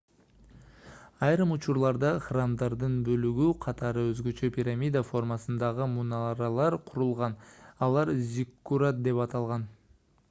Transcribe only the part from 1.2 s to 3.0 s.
айрым учурларда храмдардын